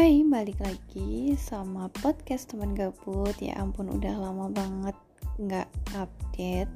[0.00, 3.36] balik lagi sama podcast teman gabut.
[3.36, 4.96] Ya ampun udah lama banget
[5.36, 6.72] nggak update.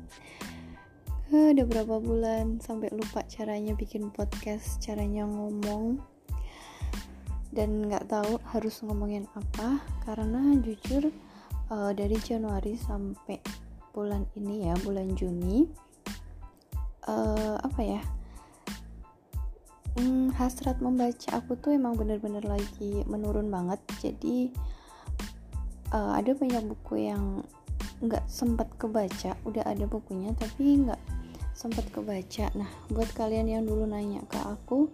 [1.32, 6.04] Uh, Udah berapa bulan sampai lupa caranya bikin podcast Caranya ngomong.
[7.48, 11.09] Dan nggak tahu harus ngomongin apa Karena jujur
[11.72, 13.40] uh, dari Januari sampai
[13.96, 15.64] bulan ini ya Bulan Juni
[17.09, 18.04] uh, Apa ya
[19.98, 23.80] hmm, hasrat membaca aku tuh emang bener-bener lagi menurun banget.
[24.03, 24.50] Jadi
[25.94, 27.43] uh, ada banyak buku yang
[28.03, 29.39] nggak sempat kebaca.
[29.46, 31.00] Udah ada bukunya tapi nggak
[31.54, 32.50] sempat kebaca.
[32.58, 34.91] Nah buat kalian yang dulu nanya ke aku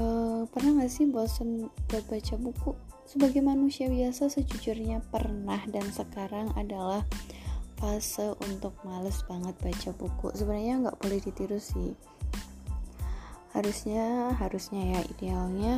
[0.00, 2.72] uh, pernah nggak sih bosen buat baca buku?
[3.04, 5.60] Sebagai manusia biasa sejujurnya pernah.
[5.68, 7.04] Dan sekarang adalah
[7.76, 10.32] fase untuk males banget baca buku.
[10.32, 11.92] Sebenarnya nggak boleh ditiru sih
[13.50, 15.74] harusnya harusnya ya idealnya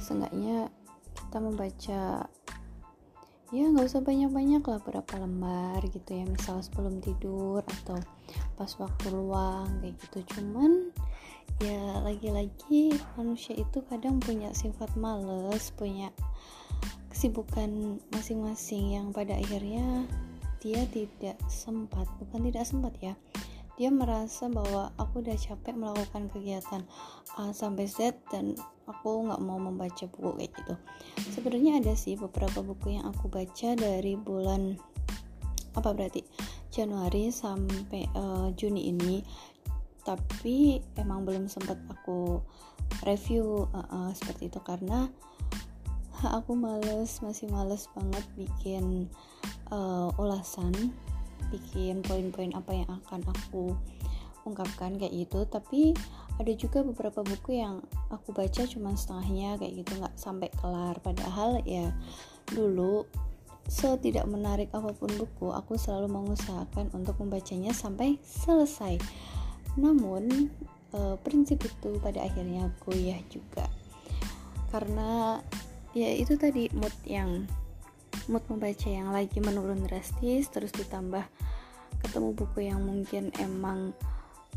[0.00, 0.72] seenggaknya
[1.12, 2.02] kita membaca
[3.52, 8.00] ya nggak usah banyak-banyak lah berapa lembar gitu ya misal sebelum tidur atau
[8.56, 10.18] pas waktu luang kayak gitu.
[10.36, 10.88] Cuman
[11.60, 16.08] ya lagi-lagi manusia itu kadang punya sifat males punya
[17.12, 20.08] kesibukan masing-masing yang pada akhirnya
[20.64, 23.12] dia tidak sempat bukan tidak sempat ya
[23.80, 26.84] dia merasa bahwa aku udah capek melakukan kegiatan
[27.40, 28.52] A sampai Z dan
[28.84, 30.74] aku nggak mau membaca buku kayak gitu.
[31.32, 34.76] Sebenarnya ada sih beberapa buku yang aku baca dari bulan
[35.72, 36.20] apa berarti?
[36.72, 39.24] Januari sampai uh, Juni ini.
[40.02, 42.42] Tapi emang belum sempat aku
[43.06, 45.08] review uh, uh, seperti itu karena
[46.38, 49.08] aku males masih males banget bikin
[49.72, 50.92] uh, ulasan
[51.52, 53.76] bikin poin-poin apa yang akan aku
[54.48, 55.44] ungkapkan kayak gitu.
[55.46, 55.94] Tapi
[56.40, 60.96] ada juga beberapa buku yang aku baca cuma setengahnya kayak gitu nggak sampai kelar.
[61.04, 61.92] Padahal ya
[62.50, 63.06] dulu
[63.70, 68.98] setidak menarik apa pun buku aku selalu mengusahakan untuk membacanya sampai selesai.
[69.78, 70.50] Namun
[70.90, 73.70] e, prinsip itu pada akhirnya goyah juga.
[74.74, 75.38] Karena
[75.94, 77.46] ya itu tadi mood yang
[78.28, 81.24] mood membaca yang lagi menurun drastis terus ditambah
[82.02, 83.94] ketemu buku yang mungkin emang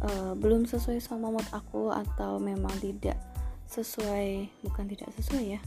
[0.02, 3.18] uh, belum sesuai sama mood aku atau memang tidak
[3.66, 5.62] sesuai bukan tidak sesuai ya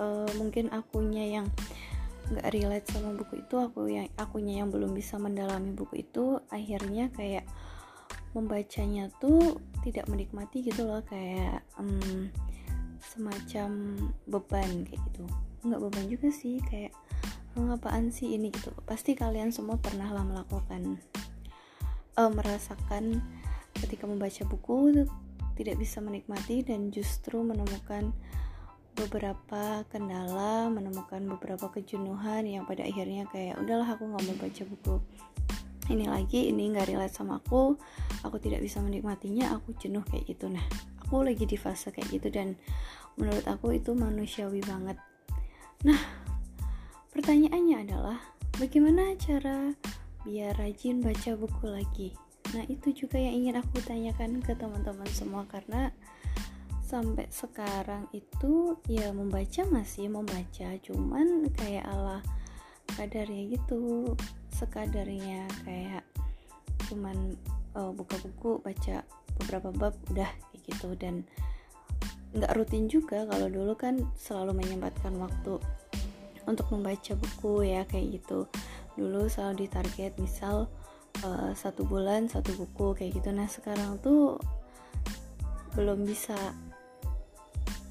[0.00, 1.46] uh, mungkin akunya yang
[2.32, 7.12] nggak relate sama buku itu aku yang akunya yang belum bisa mendalami buku itu akhirnya
[7.12, 7.44] kayak
[8.32, 12.32] membacanya tuh tidak menikmati gitu loh kayak um,
[13.02, 13.70] semacam
[14.24, 15.24] beban kayak gitu.
[15.66, 16.94] Nggak beban juga sih kayak
[17.60, 18.48] ngapaan sih ini?
[18.48, 18.72] gitu.
[18.88, 20.96] Pasti kalian semua pernah lah melakukan
[22.16, 23.20] uh, merasakan
[23.76, 25.04] ketika membaca buku
[25.56, 28.12] tidak bisa menikmati dan justru menemukan
[28.92, 34.96] beberapa kendala menemukan beberapa kejenuhan yang pada akhirnya kayak udahlah aku nggak mau baca buku
[35.88, 37.74] ini lagi ini nggak relate sama aku
[38.20, 40.46] aku tidak bisa menikmatinya aku jenuh kayak gitu.
[40.52, 40.62] Nah
[41.02, 42.54] aku lagi di fase kayak gitu dan
[43.16, 45.00] menurut aku itu manusiawi banget.
[45.88, 46.21] Nah
[47.12, 48.18] Pertanyaannya adalah,
[48.56, 49.76] bagaimana cara
[50.24, 52.08] biar rajin baca buku lagi?
[52.56, 55.92] Nah, itu juga yang ingin aku tanyakan ke teman-teman semua karena
[56.80, 62.24] sampai sekarang itu ya membaca masih membaca, cuman kayak ala
[62.96, 64.16] kadarnya gitu,
[64.56, 66.04] sekadarnya kayak
[66.88, 67.36] cuman
[67.76, 69.04] uh, buka buku, baca
[69.36, 70.32] beberapa bab udah
[70.64, 71.28] gitu dan
[72.32, 75.60] nggak rutin juga kalau dulu kan selalu menyempatkan waktu
[76.52, 78.46] untuk membaca buku ya kayak gitu.
[78.94, 80.68] Dulu selalu ditarget misal
[81.24, 83.32] uh, satu bulan satu buku kayak gitu.
[83.32, 84.36] Nah sekarang tuh
[85.76, 86.36] belum bisa.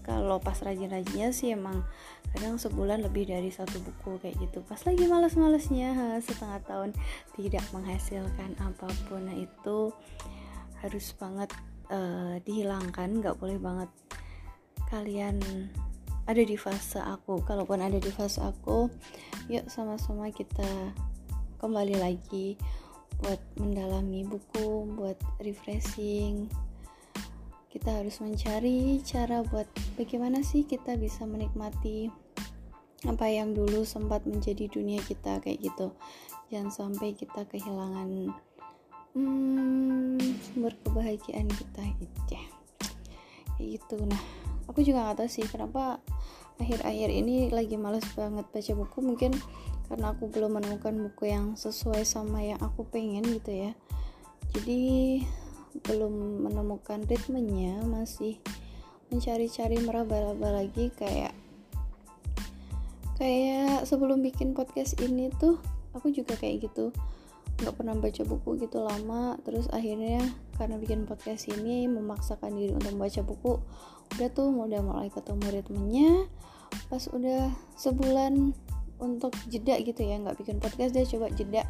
[0.02, 1.86] Kalau pas rajin-rajinnya sih emang
[2.34, 4.66] kadang sebulan lebih dari satu buku kayak gitu.
[4.66, 6.90] Pas lagi males-malesnya setengah tahun
[7.38, 9.30] tidak menghasilkan apa pun.
[9.30, 9.94] Nah itu
[10.82, 11.54] harus banget
[11.94, 13.22] uh, dihilangkan.
[13.22, 13.90] Nggak boleh banget
[14.90, 15.38] kalian
[16.32, 17.44] ada di fase aku.
[17.44, 18.88] Kalaupun ada di fase aku
[19.52, 20.66] yuk sama-sama kita
[21.60, 22.56] kembali lagi
[23.20, 26.48] buat mendalami buku buat refreshing.
[27.68, 29.68] Kita harus mencari cara buat
[30.00, 32.08] bagaimana sih kita bisa menikmati
[33.08, 35.92] apa yang dulu sempat menjadi dunia kita kayak gitu.
[36.48, 38.32] Jangan sampai kita kehilangan
[39.16, 42.44] hmm, sumber kebahagiaan kita gitu ya
[43.62, 44.24] kayak nah
[44.68, 46.02] aku juga nggak tahu sih kenapa
[46.62, 48.98] akhir-akhir ini lagi males banget baca buku.
[49.02, 49.32] Mungkin
[49.90, 53.72] karena aku belum menemukan buku yang sesuai sama yang aku pengen gitu ya.
[54.54, 54.82] Jadi
[55.88, 58.38] belum menemukan ritmenya masih
[59.12, 61.36] mencari-cari meraba-raba lagi kayak
[63.16, 65.60] kayak sebelum bikin podcast ini tuh
[65.96, 66.92] aku juga kayak gitu
[67.62, 69.38] nggak pernah baca buku gitu lama.
[69.46, 70.26] Terus akhirnya
[70.58, 73.54] karena bikin podcast ini memaksakan diri untuk membaca buku.
[74.18, 76.12] Udah tuh udah mulai ketemu ritmenya.
[76.90, 78.58] Pas udah sebulan
[79.02, 81.64] untuk jeda gitu ya nggak bikin podcast deh coba jeda.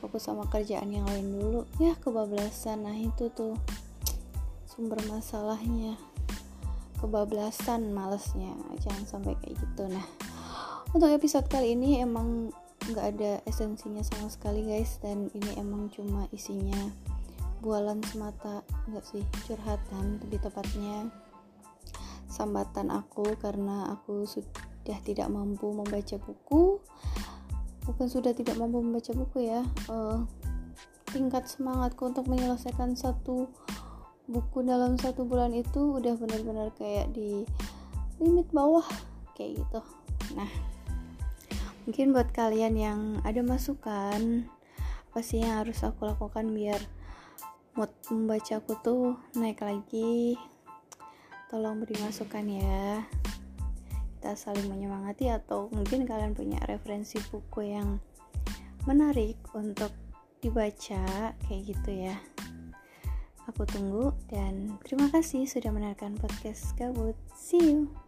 [0.00, 1.68] Fokus sama kerjaan yang lain dulu.
[1.76, 2.88] Ya kebablasan.
[2.88, 3.60] Nah itu tuh
[4.64, 6.00] sumber masalahnya.
[7.04, 8.56] Kebablasan malesnya.
[8.80, 9.84] Jangan sampai kayak gitu.
[9.92, 10.04] Nah
[10.96, 12.48] untuk episode kali ini emang
[12.90, 15.00] nggak ada esensinya sama sekali guys.
[15.00, 16.90] Dan ini emang cuma isinya
[17.64, 18.60] bualan semata
[18.90, 19.22] nggak sih?
[19.48, 21.08] Curhatan lebih tepatnya.
[22.28, 26.82] Sambatan aku karena aku sudah tidak mampu membaca buku.
[27.84, 29.60] Bukan sudah tidak mampu membaca buku ya
[29.92, 30.24] uh,
[31.12, 33.46] tingkat semangatku untuk menyelesaikan satu
[34.24, 37.44] buku dalam satu bulan itu udah benar-benar kayak di
[38.18, 38.84] limit bawah
[39.36, 39.80] kayak gitu.
[40.34, 40.73] Nah
[41.84, 44.48] mungkin buat kalian yang ada masukan
[45.12, 46.80] apa sih yang harus aku lakukan biar
[47.78, 50.34] mood membaca aku tuh naik lagi
[51.52, 53.04] tolong beri masukan ya
[54.18, 58.00] kita saling menyemangati atau mungkin kalian punya referensi buku yang
[58.88, 59.92] menarik untuk
[60.40, 62.16] dibaca kayak gitu ya
[63.44, 67.12] Aku tunggu dan terima kasih sudah mendengarkan podcast Gabut.
[67.36, 68.03] See you.